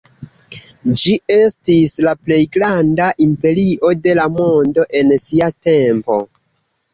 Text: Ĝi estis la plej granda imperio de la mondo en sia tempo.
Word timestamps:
Ĝi 1.01 1.11
estis 1.33 1.93
la 2.07 2.13
plej 2.27 2.39
granda 2.57 3.09
imperio 3.27 3.93
de 4.07 4.17
la 4.21 4.27
mondo 4.39 4.87
en 5.03 5.13
sia 5.27 5.51
tempo. 5.69 6.19